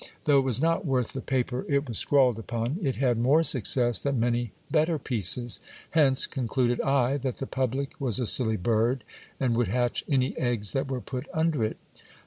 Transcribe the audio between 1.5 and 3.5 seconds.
it was scrawled upon, it had more